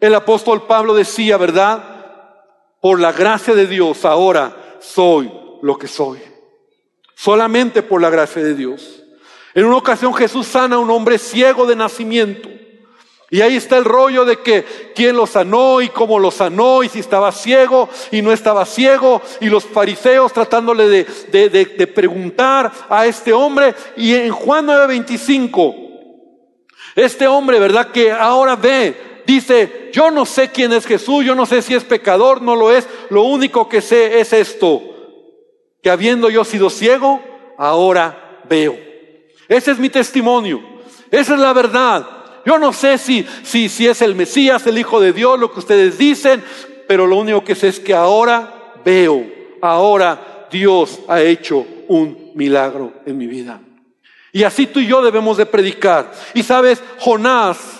[0.00, 1.82] el apóstol Pablo decía, ¿verdad?
[2.80, 5.30] Por la gracia de Dios ahora soy
[5.62, 6.20] lo que soy.
[7.16, 9.02] Solamente por la gracia de Dios.
[9.54, 12.48] En una ocasión Jesús sana a un hombre ciego de nacimiento.
[13.30, 16.88] Y ahí está el rollo de que quién lo sanó y cómo lo sanó y
[16.88, 23.06] si estaba ciego y no estaba ciego y los fariseos tratándole de, de preguntar a
[23.06, 23.74] este hombre.
[23.96, 25.74] Y en Juan 9:25,
[26.94, 27.90] este hombre, ¿verdad?
[27.90, 31.84] Que ahora ve dice, yo no sé quién es Jesús, yo no sé si es
[31.84, 34.80] pecador, no lo es, lo único que sé es esto,
[35.82, 37.20] que habiendo yo sido ciego,
[37.58, 38.74] ahora veo.
[39.46, 40.62] Ese es mi testimonio,
[41.10, 42.08] esa es la verdad.
[42.46, 45.58] Yo no sé si, si, si es el Mesías, el Hijo de Dios, lo que
[45.58, 46.42] ustedes dicen,
[46.86, 49.26] pero lo único que sé es que ahora veo.
[49.60, 53.60] ahora Dios ha hecho un milagro en mi vida.
[54.32, 56.12] Y así tú y yo debemos de predicar.
[56.32, 57.77] Y sabes, Jonás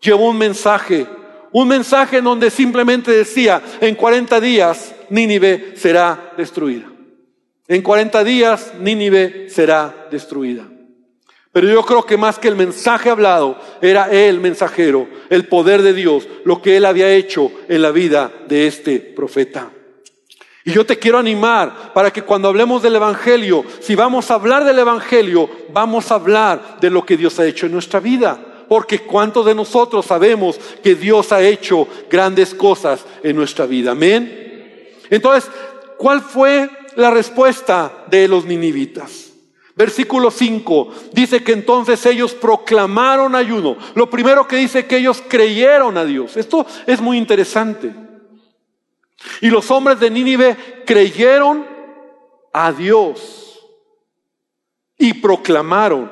[0.00, 1.06] llevó un mensaje,
[1.52, 6.86] un mensaje en donde simplemente decía, en 40 días Nínive será destruida.
[7.68, 10.66] En 40 días Nínive será destruida.
[11.52, 15.92] Pero yo creo que más que el mensaje hablado, era el mensajero, el poder de
[15.92, 19.70] Dios, lo que él había hecho en la vida de este profeta.
[20.64, 24.64] Y yo te quiero animar para que cuando hablemos del Evangelio, si vamos a hablar
[24.64, 28.49] del Evangelio, vamos a hablar de lo que Dios ha hecho en nuestra vida.
[28.70, 33.90] Porque cuántos de nosotros sabemos que Dios ha hecho grandes cosas en nuestra vida.
[33.90, 34.92] Amén.
[35.10, 35.50] Entonces,
[35.98, 39.32] ¿cuál fue la respuesta de los ninivitas?
[39.74, 43.76] Versículo 5 dice que entonces ellos proclamaron ayuno.
[43.96, 46.36] Lo primero que dice que ellos creyeron a Dios.
[46.36, 47.92] Esto es muy interesante.
[49.40, 51.66] Y los hombres de Nínive creyeron
[52.52, 53.58] a Dios
[54.96, 56.08] y proclamaron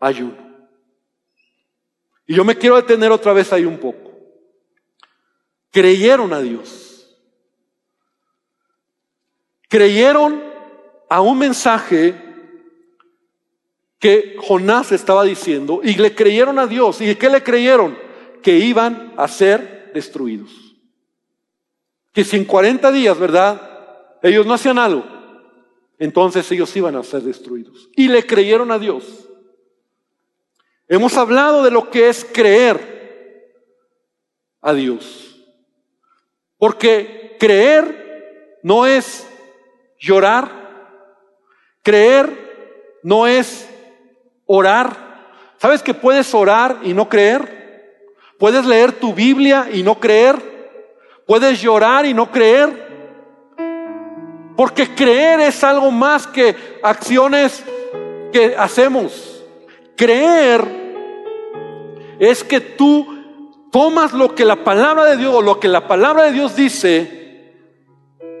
[0.00, 0.41] ayuno.
[2.32, 4.10] Y yo me quiero detener otra vez ahí un poco.
[5.70, 7.14] Creyeron a Dios.
[9.68, 10.42] Creyeron
[11.10, 12.14] a un mensaje
[13.98, 17.02] que Jonás estaba diciendo y le creyeron a Dios.
[17.02, 17.98] ¿Y qué le creyeron?
[18.42, 20.52] Que iban a ser destruidos.
[22.14, 23.60] Que si en 40 días, ¿verdad?
[24.22, 25.04] Ellos no hacían algo,
[25.98, 27.90] entonces ellos iban a ser destruidos.
[27.94, 29.28] Y le creyeron a Dios.
[30.92, 33.48] Hemos hablado de lo que es creer
[34.60, 35.42] a Dios.
[36.58, 39.26] Porque creer no es
[39.98, 40.50] llorar.
[41.82, 43.66] Creer no es
[44.44, 44.94] orar.
[45.56, 48.04] ¿Sabes que puedes orar y no creer?
[48.38, 50.36] Puedes leer tu Biblia y no creer.
[51.26, 52.68] Puedes llorar y no creer.
[54.58, 57.64] Porque creer es algo más que acciones
[58.30, 59.42] que hacemos.
[59.96, 60.81] Creer
[62.22, 63.06] es que tú
[63.70, 67.54] tomas lo que la palabra de Dios o lo que la palabra de Dios dice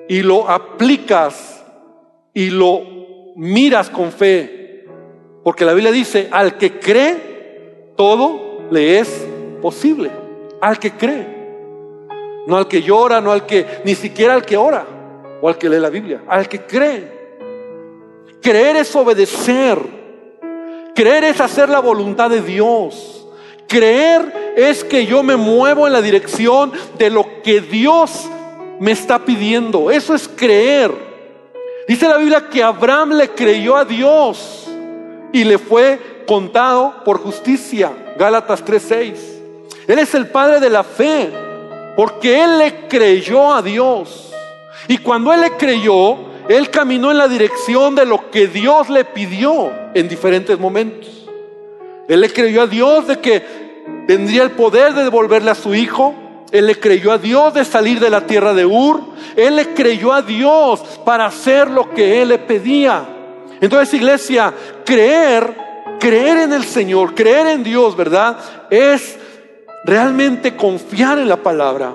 [0.08, 1.64] y lo aplicas
[2.32, 2.80] y lo
[3.36, 4.62] miras con fe
[5.42, 9.26] porque la Biblia dice, al que cree, todo le es
[9.60, 10.10] posible.
[10.60, 11.42] Al que cree.
[12.46, 14.86] No al que llora, no al que, ni siquiera al que ora
[15.40, 16.22] o al que lee la Biblia.
[16.28, 17.20] Al que cree.
[18.40, 19.78] Creer es obedecer.
[20.94, 23.21] Creer es hacer la voluntad de Dios.
[23.72, 28.28] Creer es que yo me muevo en la dirección de lo que Dios
[28.78, 29.90] me está pidiendo.
[29.90, 30.92] Eso es creer.
[31.88, 34.68] Dice la Biblia que Abraham le creyó a Dios
[35.32, 37.90] y le fue contado por justicia.
[38.18, 39.40] Gálatas 3:6.
[39.88, 41.30] Él es el padre de la fe,
[41.96, 44.34] porque él le creyó a Dios.
[44.86, 49.06] Y cuando él le creyó, él caminó en la dirección de lo que Dios le
[49.06, 51.21] pidió en diferentes momentos.
[52.12, 53.42] Él le creyó a Dios de que
[54.06, 56.14] tendría el poder de devolverle a su hijo.
[56.50, 59.00] Él le creyó a Dios de salir de la tierra de Ur.
[59.34, 63.02] Él le creyó a Dios para hacer lo que él le pedía.
[63.62, 64.52] Entonces, iglesia,
[64.84, 65.56] creer,
[65.98, 68.36] creer en el Señor, creer en Dios, ¿verdad?
[68.68, 69.16] Es
[69.86, 71.94] realmente confiar en la palabra.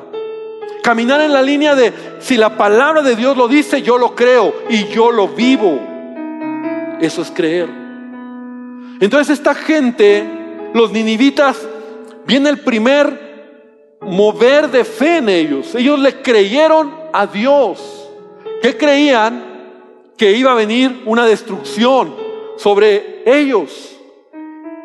[0.82, 4.51] Caminar en la línea de, si la palabra de Dios lo dice, yo lo creo
[4.67, 5.80] y yo lo vivo.
[6.99, 7.87] Eso es creer.
[8.99, 10.25] Entonces esta gente,
[10.73, 11.67] los ninivitas,
[12.25, 15.75] viene el primer mover de fe en ellos.
[15.75, 18.10] Ellos le creyeron a Dios.
[18.62, 19.57] ¿Qué creían?
[20.17, 22.13] que iba a venir una destrucción
[22.57, 23.95] sobre ellos.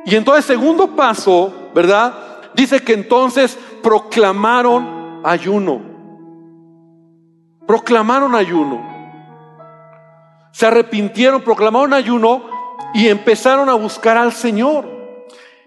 [0.05, 2.15] Y entonces, segundo paso, ¿verdad?
[2.55, 5.81] Dice que entonces proclamaron ayuno.
[7.67, 8.91] Proclamaron ayuno.
[10.53, 12.43] Se arrepintieron, proclamaron ayuno
[12.95, 14.87] y empezaron a buscar al Señor.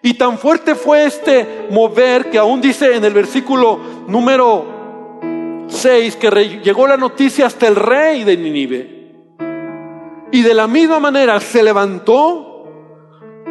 [0.01, 6.59] Y tan fuerte fue este mover que aún dice en el versículo número 6 que
[6.63, 8.95] llegó la noticia hasta el rey de Nínive.
[10.31, 12.67] Y de la misma manera se levantó,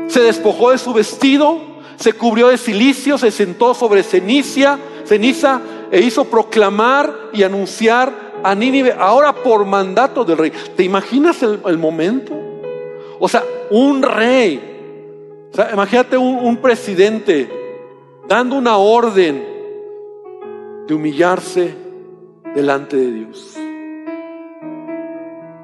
[0.06, 1.60] se despojó de su vestido,
[1.96, 5.60] se cubrió de silicio, se sentó sobre ceniza, ceniza
[5.90, 10.52] e hizo proclamar y anunciar a Nínive, ahora por mandato del rey.
[10.76, 12.34] ¿Te imaginas el, momento?
[13.24, 17.48] O sea, un rey, o sea, imagínate un, presidente
[18.28, 19.42] dando una orden
[20.86, 21.74] de humillarse
[22.54, 23.56] delante de Dios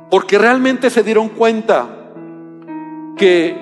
[0.08, 2.14] porque realmente se dieron cuenta
[3.18, 3.54] que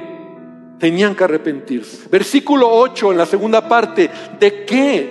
[0.79, 2.09] tenían que arrepentirse.
[2.09, 4.09] Versículo 8 en la segunda parte,
[4.39, 5.11] ¿de qué?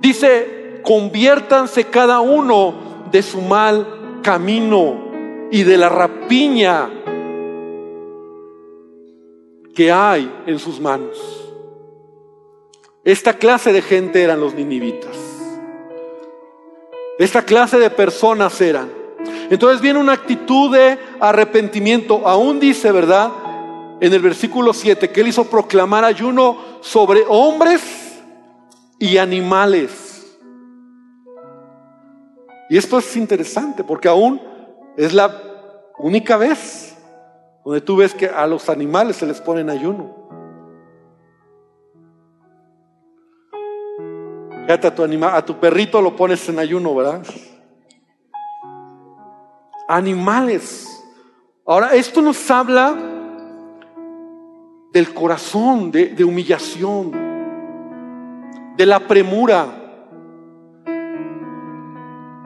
[0.00, 5.08] Dice, conviértanse cada uno de su mal camino
[5.50, 6.97] y de la rapiña
[9.78, 11.16] que hay en sus manos.
[13.04, 15.16] Esta clase de gente eran los ninivitas.
[17.16, 18.90] Esta clase de personas eran.
[19.48, 22.26] Entonces viene una actitud de arrepentimiento.
[22.26, 23.30] Aún dice, ¿verdad?
[24.00, 28.18] En el versículo 7 que él hizo proclamar ayuno sobre hombres
[28.98, 30.26] y animales.
[32.68, 34.42] Y esto es interesante porque aún
[34.96, 35.40] es la
[36.00, 36.97] única vez
[37.68, 40.10] donde tú ves que a los animales se les pone en ayuno.
[44.64, 47.22] Fíjate a tu, anima, a tu perrito lo pones en ayuno, ¿verdad?
[49.86, 51.04] Animales.
[51.66, 52.96] Ahora, esto nos habla
[54.90, 57.12] del corazón, de, de humillación,
[58.78, 59.66] de la premura.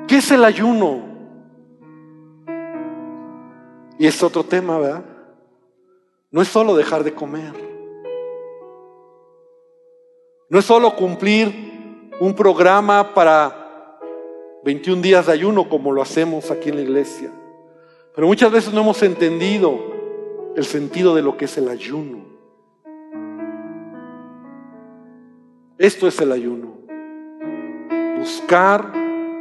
[0.08, 1.00] ¿Qué es el ayuno?
[4.00, 5.11] Y es otro tema, ¿verdad?
[6.32, 7.52] No es solo dejar de comer.
[10.48, 13.98] No es solo cumplir un programa para
[14.64, 17.30] 21 días de ayuno como lo hacemos aquí en la iglesia.
[18.14, 19.78] Pero muchas veces no hemos entendido
[20.56, 22.24] el sentido de lo que es el ayuno.
[25.76, 26.78] Esto es el ayuno.
[28.18, 28.90] Buscar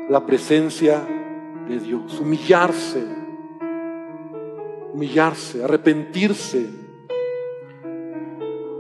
[0.10, 1.02] la presencia
[1.70, 3.06] de Dios, humillarse,
[4.94, 6.81] humillarse, arrepentirse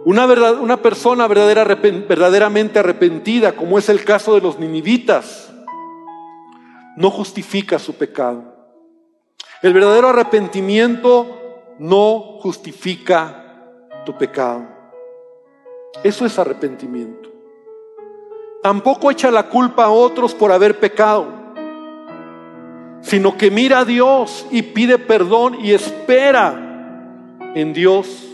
[0.05, 5.53] una, verdad, una persona verdadera, verdaderamente arrepentida, como es el caso de los ninivitas,
[6.97, 8.43] no justifica su pecado.
[9.61, 11.37] El verdadero arrepentimiento
[11.77, 13.43] no justifica
[14.05, 14.67] tu pecado.
[16.03, 17.29] Eso es arrepentimiento.
[18.63, 21.27] Tampoco echa la culpa a otros por haber pecado,
[23.01, 26.53] sino que mira a Dios y pide perdón y espera
[27.55, 28.27] en Dios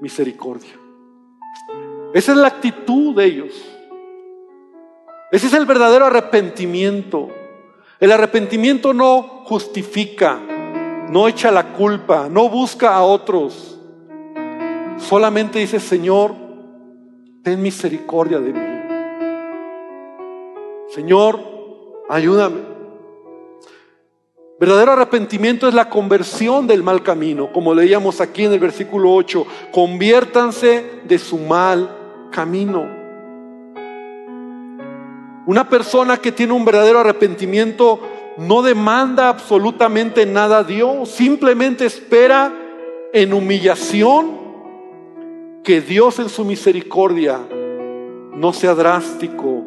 [0.00, 0.79] misericordia.
[2.12, 3.52] Esa es la actitud de ellos.
[5.30, 7.28] Ese es el verdadero arrepentimiento.
[8.00, 10.40] El arrepentimiento no justifica,
[11.08, 13.78] no echa la culpa, no busca a otros.
[14.96, 16.34] Solamente dice, Señor,
[17.44, 18.60] ten misericordia de mí.
[20.88, 21.40] Señor,
[22.08, 22.70] ayúdame.
[24.58, 29.46] Verdadero arrepentimiento es la conversión del mal camino, como leíamos aquí en el versículo 8.
[29.72, 31.99] Conviértanse de su mal
[32.30, 32.88] camino.
[35.46, 38.00] Una persona que tiene un verdadero arrepentimiento
[38.36, 42.52] no demanda absolutamente nada a Dios, simplemente espera
[43.12, 44.38] en humillación
[45.64, 47.40] que Dios en su misericordia
[48.34, 49.64] no sea drástico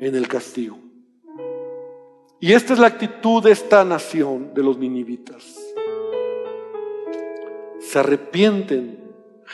[0.00, 0.78] en el castigo.
[2.40, 5.56] Y esta es la actitud de esta nación, de los ninivitas.
[7.78, 8.98] Se arrepienten.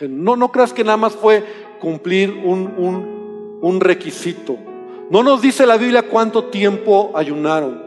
[0.09, 1.45] No, no creas que nada más fue
[1.79, 4.57] cumplir un, un, requisito.
[5.11, 7.87] No nos dice la Biblia cuánto tiempo ayunaron.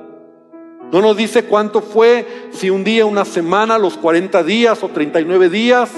[0.92, 5.50] No nos dice cuánto fue, si un día, una semana, los 40 días o 39
[5.50, 5.92] días.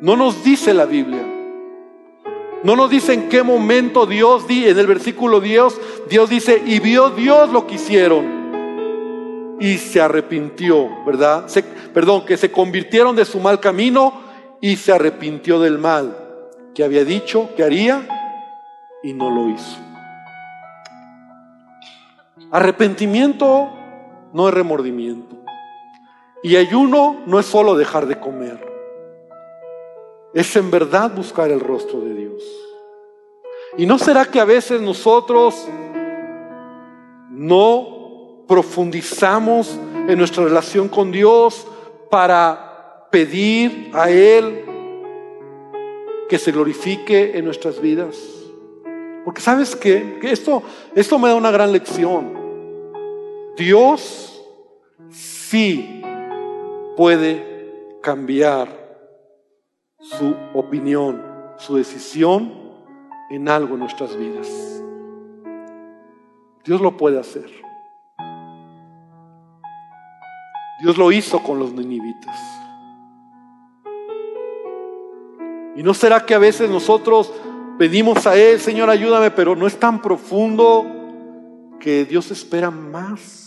[0.00, 1.22] No nos dice la Biblia.
[2.62, 7.10] No nos dice en qué momento Dios, en el versículo Dios, Dios dice, y vio
[7.10, 9.56] Dios lo que hicieron.
[9.60, 11.46] Y se arrepintió, ¿verdad?
[11.92, 14.20] perdón, que se convirtieron de su mal camino
[14.60, 16.23] y se arrepintió del mal
[16.74, 18.06] que había dicho que haría
[19.02, 19.78] y no lo hizo.
[22.50, 23.70] Arrepentimiento
[24.32, 25.36] no es remordimiento.
[26.42, 28.60] Y ayuno no es solo dejar de comer.
[30.34, 32.42] Es en verdad buscar el rostro de Dios.
[33.78, 35.66] ¿Y no será que a veces nosotros
[37.30, 41.66] no profundizamos en nuestra relación con Dios
[42.10, 44.63] para pedir a Él
[46.34, 48.18] que se glorifique en nuestras vidas.
[49.24, 50.64] Porque sabes que esto,
[50.96, 52.36] esto me da una gran lección.
[53.56, 54.44] Dios
[55.10, 56.02] sí
[56.96, 58.66] puede cambiar
[60.00, 61.24] su opinión,
[61.56, 62.52] su decisión
[63.30, 64.82] en algo en nuestras vidas.
[66.64, 67.48] Dios lo puede hacer.
[70.80, 72.63] Dios lo hizo con los ninivitas.
[75.76, 77.32] ¿Y no será que a veces nosotros
[77.78, 80.86] pedimos a Él, Señor, ayúdame, pero no es tan profundo
[81.80, 83.44] que Dios espera más?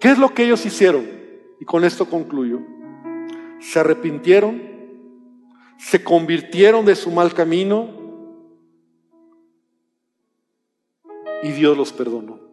[0.00, 1.06] ¿Qué es lo que ellos hicieron?
[1.60, 2.60] Y con esto concluyo.
[3.60, 4.62] Se arrepintieron,
[5.78, 7.90] se convirtieron de su mal camino
[11.42, 12.45] y Dios los perdonó.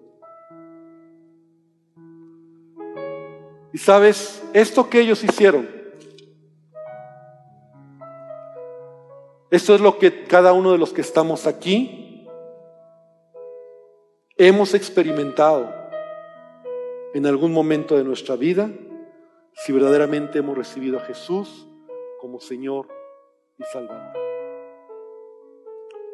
[3.73, 5.67] Y sabes, esto que ellos hicieron,
[9.49, 12.27] esto es lo que cada uno de los que estamos aquí
[14.37, 15.73] hemos experimentado
[17.13, 18.69] en algún momento de nuestra vida
[19.53, 21.67] si verdaderamente hemos recibido a Jesús
[22.19, 22.87] como Señor
[23.59, 24.13] y Salvador.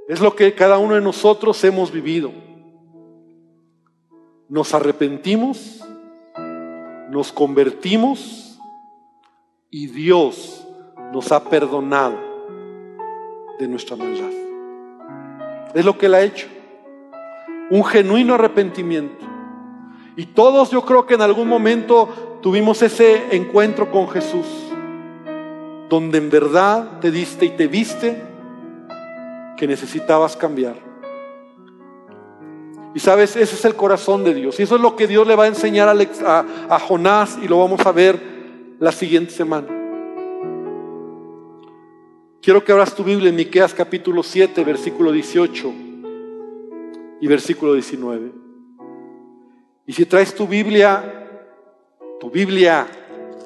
[0.07, 2.31] Es lo que cada uno de nosotros hemos vivido.
[4.49, 5.87] Nos arrepentimos,
[7.09, 8.59] nos convertimos
[9.71, 10.65] y Dios
[11.11, 12.17] nos ha perdonado
[13.59, 14.29] de nuestra maldad.
[15.73, 16.47] Es lo que Él ha hecho.
[17.69, 19.25] Un genuino arrepentimiento.
[20.15, 24.45] Y todos yo creo que en algún momento tuvimos ese encuentro con Jesús,
[25.87, 28.21] donde en verdad te diste y te viste
[29.57, 30.88] que necesitabas cambiar.
[32.93, 34.59] Y sabes, ese es el corazón de Dios.
[34.59, 37.59] Y eso es lo que Dios le va a enseñar a, a, Jonás y lo
[37.59, 38.19] vamos a ver
[38.79, 39.67] la siguiente semana.
[42.41, 45.73] Quiero que abras tu Biblia en Miqueas capítulo 7, versículo 18
[47.21, 48.31] y versículo 19.
[49.85, 51.43] Y si traes tu Biblia,
[52.19, 52.87] tu Biblia,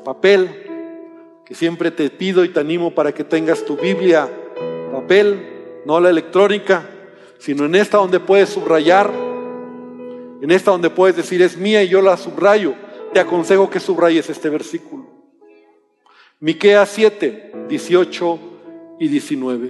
[0.06, 0.64] papel,
[1.46, 4.30] que siempre te pido y te animo para que tengas tu Biblia,
[4.92, 6.84] papel, no la electrónica,
[7.40, 9.12] sino en esta donde puedes subrayar,
[10.44, 12.76] en esta donde puedes decir es mía y yo la subrayo,
[13.14, 15.06] te aconsejo que subrayes este versículo.
[16.42, 18.40] Miqueas 7, 18
[19.00, 19.68] y 19.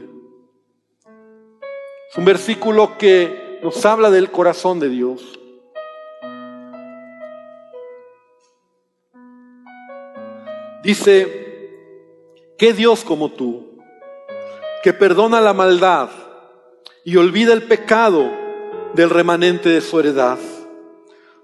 [2.09, 5.39] Es un versículo que nos habla del corazón de Dios.
[10.81, 11.69] Dice,
[12.57, 13.77] ¿qué Dios como tú,
[14.81, 16.09] que perdona la maldad
[17.05, 18.31] y olvida el pecado
[18.95, 20.39] del remanente de su heredad?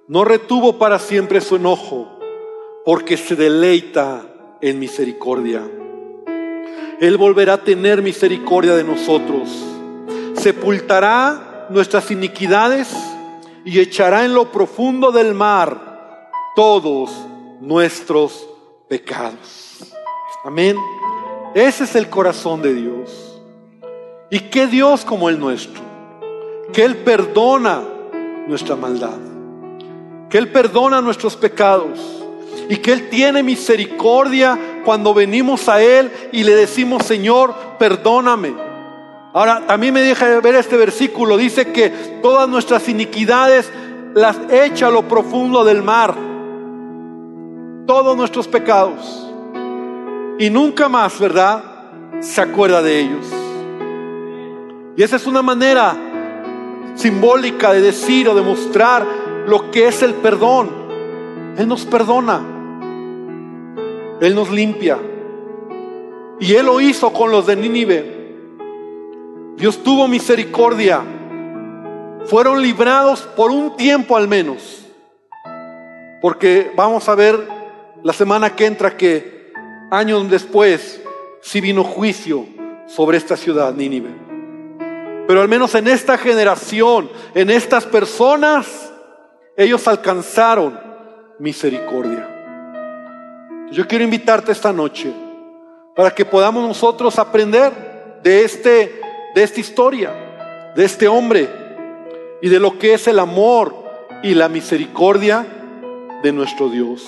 [0.09, 2.07] No retuvo para siempre su enojo,
[2.83, 4.25] porque se deleita
[4.59, 5.61] en misericordia.
[6.99, 9.47] Él volverá a tener misericordia de nosotros,
[10.33, 12.91] sepultará nuestras iniquidades
[13.63, 17.11] y echará en lo profundo del mar todos
[17.61, 18.49] nuestros
[18.87, 19.93] pecados.
[20.43, 20.75] Amén.
[21.53, 23.39] Ese es el corazón de Dios.
[24.31, 25.83] ¿Y qué Dios como el nuestro?
[26.73, 27.83] Que Él perdona
[28.47, 29.28] nuestra maldad.
[30.29, 31.99] Que Él perdona nuestros pecados.
[32.69, 38.53] Y que Él tiene misericordia cuando venimos a Él y le decimos, Señor, perdóname.
[39.33, 41.37] Ahora, también me deja ver este versículo.
[41.37, 41.89] Dice que
[42.21, 43.71] todas nuestras iniquidades
[44.13, 46.29] las echa a lo profundo del mar
[47.89, 49.27] todos nuestros pecados
[50.37, 51.63] y nunca más, ¿verdad?
[52.19, 53.25] Se acuerda de ellos.
[54.95, 55.97] Y esa es una manera
[56.93, 59.07] simbólica de decir o de mostrar
[59.49, 60.69] lo que es el perdón.
[61.57, 62.39] Él nos perdona.
[64.21, 64.99] Él nos limpia.
[66.39, 68.19] Y Él lo hizo con los de Nínive.
[69.57, 71.01] Dios tuvo misericordia.
[72.25, 74.85] Fueron librados por un tiempo al menos.
[76.21, 77.39] Porque vamos a ver
[78.03, 79.51] la semana que entra que
[79.89, 81.01] años después
[81.41, 82.45] sí vino juicio
[82.87, 84.09] sobre esta ciudad, Nínive.
[85.27, 88.88] Pero al menos en esta generación, en estas personas,
[89.59, 90.79] ellos alcanzaron
[91.37, 92.25] misericordia.
[93.71, 95.13] Yo quiero invitarte esta noche
[95.97, 99.01] para que podamos nosotros aprender de, este,
[99.35, 101.49] de esta historia, de este hombre
[102.41, 103.75] y de lo que es el amor
[104.23, 105.45] y la misericordia
[106.23, 107.05] de nuestro Dios.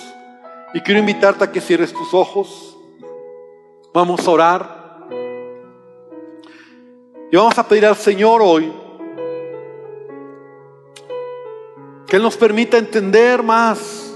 [0.73, 2.77] Y quiero invitarte a que cierres tus ojos.
[3.93, 4.81] Vamos a orar.
[7.31, 8.80] Y vamos a pedir al Señor hoy
[12.11, 14.13] que Él nos permita entender más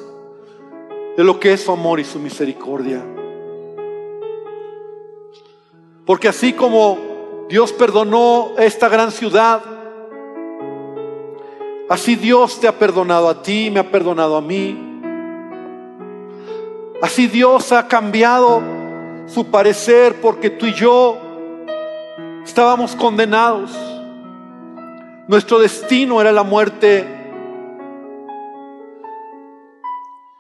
[1.15, 3.01] de lo que es su amor y su misericordia.
[6.05, 6.97] Porque así como
[7.47, 9.61] Dios perdonó esta gran ciudad,
[11.87, 14.77] así Dios te ha perdonado a ti, me ha perdonado a mí.
[17.01, 18.61] Así Dios ha cambiado
[19.25, 21.17] su parecer porque tú y yo
[22.43, 23.71] estábamos condenados.
[25.29, 27.14] Nuestro destino era la muerte.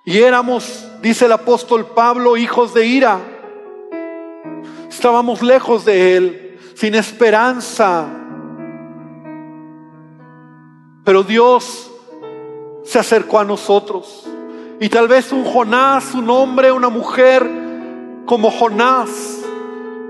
[0.05, 3.19] Y éramos, dice el apóstol Pablo, hijos de ira.
[4.87, 8.05] Estábamos lejos de Él, sin esperanza.
[11.03, 11.91] Pero Dios
[12.83, 14.27] se acercó a nosotros.
[14.79, 17.49] Y tal vez un Jonás, un hombre, una mujer
[18.27, 19.41] como Jonás,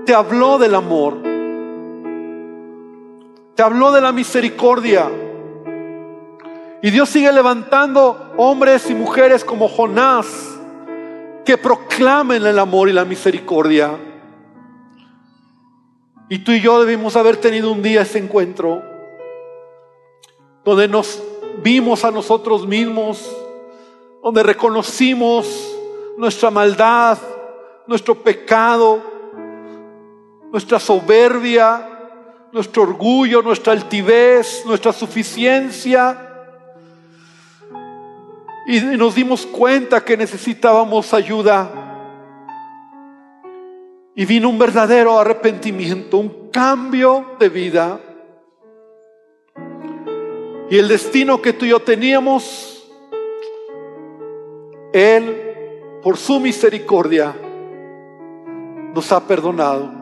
[0.04, 1.16] te habló del amor.
[3.54, 5.10] Te habló de la misericordia.
[6.86, 10.56] Y Dios sigue levantando hombres y mujeres como Jonás
[11.44, 13.98] que proclamen el amor y la misericordia.
[16.28, 18.84] Y tú y yo debimos haber tenido un día ese encuentro
[20.64, 21.20] donde nos
[21.60, 23.36] vimos a nosotros mismos,
[24.22, 25.76] donde reconocimos
[26.16, 27.18] nuestra maldad,
[27.88, 29.02] nuestro pecado,
[30.52, 31.84] nuestra soberbia,
[32.52, 36.25] nuestro orgullo, nuestra altivez, nuestra suficiencia.
[38.66, 41.70] Y nos dimos cuenta que necesitábamos ayuda.
[44.14, 48.00] Y vino un verdadero arrepentimiento, un cambio de vida.
[50.68, 52.90] Y el destino que tú y yo teníamos,
[54.92, 57.36] Él, por su misericordia,
[58.92, 59.92] nos ha perdonado.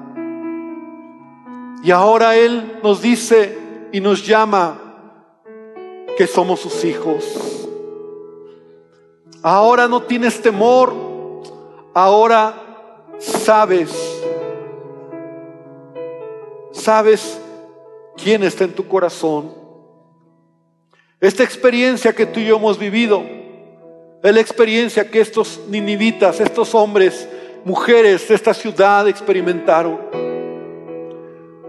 [1.83, 3.59] Y ahora Él nos dice
[3.93, 4.81] y nos llama
[6.17, 7.64] que somos sus hijos.
[9.47, 10.95] Ahora no tienes temor,
[11.93, 12.55] ahora
[13.19, 13.93] sabes,
[16.73, 17.39] sabes
[18.17, 19.55] quién está en tu corazón.
[21.21, 23.23] Esta experiencia que tú y yo hemos vivido
[24.23, 27.29] es la experiencia que estos ninivitas, estos hombres,
[27.67, 30.01] mujeres de esta ciudad experimentaron.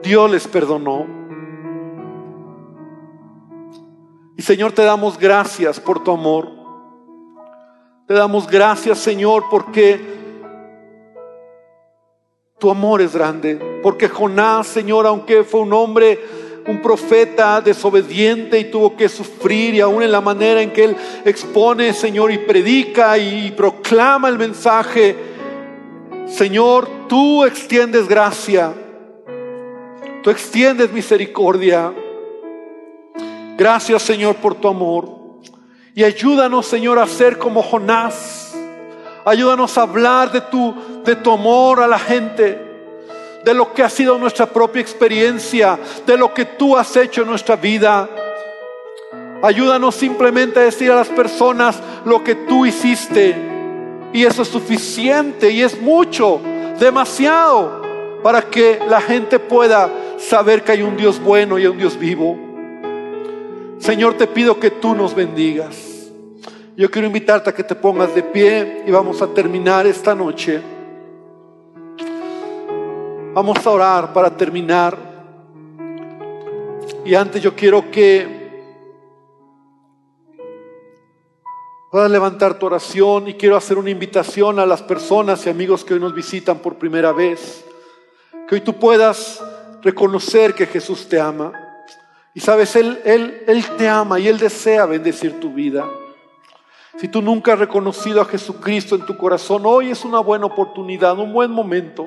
[0.01, 1.05] Dios les perdonó.
[4.37, 6.54] Y Señor, te damos gracias por tu amor.
[8.07, 9.99] Te damos gracias, Señor, porque
[12.59, 13.79] tu amor es grande.
[13.81, 16.19] Porque Jonás, Señor, aunque fue un hombre
[16.67, 20.95] un profeta desobediente y tuvo que sufrir y aún en la manera en que él
[21.23, 25.15] expone, Señor, y predica y proclama el mensaje,
[26.25, 28.73] Señor, tú extiendes gracia,
[30.23, 31.93] tú extiendes misericordia.
[33.57, 35.24] Gracias, Señor, por tu amor.
[35.95, 38.53] Y ayúdanos, Señor, a ser como Jonás.
[39.23, 42.65] Ayúdanos a hablar de tu, de tu amor a la gente
[43.45, 47.27] de lo que ha sido nuestra propia experiencia, de lo que tú has hecho en
[47.27, 48.09] nuestra vida.
[49.43, 53.35] Ayúdanos simplemente a decir a las personas lo que tú hiciste.
[54.11, 56.41] Y eso es suficiente y es mucho,
[56.79, 57.83] demasiado,
[58.23, 62.35] para que la gente pueda saber que hay un Dios bueno y un Dios vivo.
[63.77, 65.84] Señor, te pido que tú nos bendigas.
[66.77, 70.61] Yo quiero invitarte a que te pongas de pie y vamos a terminar esta noche.
[73.33, 74.97] Vamos a orar para terminar.
[77.05, 78.27] Y antes yo quiero que
[81.89, 85.93] puedas levantar tu oración y quiero hacer una invitación a las personas y amigos que
[85.93, 87.63] hoy nos visitan por primera vez.
[88.49, 89.41] Que hoy tú puedas
[89.81, 91.53] reconocer que Jesús te ama.
[92.33, 95.89] Y sabes, Él, Él, Él te ama y Él desea bendecir tu vida.
[96.97, 101.19] Si tú nunca has reconocido a Jesucristo en tu corazón, hoy es una buena oportunidad,
[101.19, 102.05] un buen momento,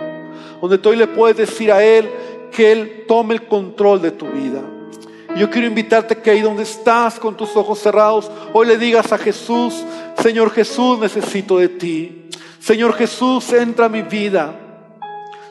[0.62, 2.08] donde tú hoy le puedes decir a Él
[2.50, 4.62] que Él tome el control de tu vida.
[5.36, 9.18] yo quiero invitarte que ahí donde estás con tus ojos cerrados, hoy le digas a
[9.18, 9.84] Jesús,
[10.22, 12.30] Señor Jesús, necesito de ti.
[12.58, 14.58] Señor Jesús, entra a mi vida.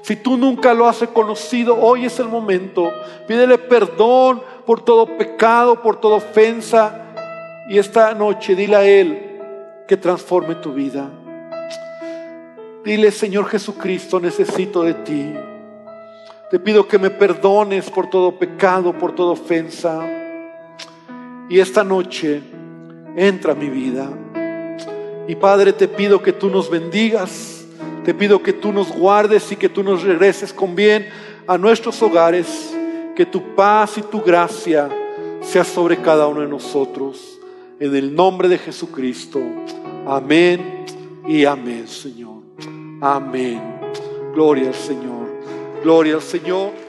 [0.02, 2.92] Si tú nunca lo has reconocido, hoy es el momento.
[3.28, 7.04] Pídele perdón por todo pecado, por toda ofensa.
[7.70, 9.27] Y esta noche dile a Él,
[9.88, 11.10] que transforme tu vida.
[12.84, 15.34] Dile, Señor Jesucristo, necesito de ti.
[16.50, 20.00] Te pido que me perdones por todo pecado, por toda ofensa.
[21.50, 22.42] Y esta noche
[23.16, 24.10] entra a mi vida.
[25.28, 27.66] Y Padre, te pido que tú nos bendigas.
[28.06, 31.10] Te pido que tú nos guardes y que tú nos regreses con bien
[31.46, 32.74] a nuestros hogares.
[33.18, 34.88] Que tu paz y tu gracia
[35.42, 37.37] sea sobre cada uno de nosotros.
[37.80, 39.40] En el nombre de Jesucristo.
[40.08, 40.86] Amén
[41.28, 42.42] y amén, Señor.
[43.02, 43.62] Amén.
[44.34, 45.28] Gloria al Señor.
[45.84, 46.87] Gloria al Señor.